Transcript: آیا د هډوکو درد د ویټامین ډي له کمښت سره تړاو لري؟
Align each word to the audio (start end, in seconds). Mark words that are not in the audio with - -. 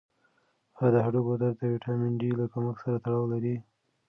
آیا 0.77 0.87
د 0.93 0.95
هډوکو 1.05 1.33
درد 1.41 1.55
د 1.59 1.63
ویټامین 1.73 2.13
ډي 2.21 2.29
له 2.39 2.45
کمښت 2.53 2.81
سره 2.83 2.97
تړاو 3.05 3.31
لري؟ 3.33 3.55